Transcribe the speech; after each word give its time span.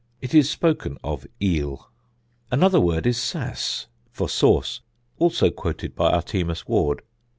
It 0.19 0.33
is 0.33 0.49
spoken 0.49 0.97
of 1.03 1.27
eel.' 1.39 1.91
Another 2.49 2.79
word 2.79 3.05
is 3.05 3.17
'sass' 3.19 3.85
(for 4.09 4.27
sauce), 4.27 4.81
also 5.19 5.51
quoted 5.51 5.93
by 5.93 6.09
Artemus 6.11 6.67
Ward.... 6.67 7.03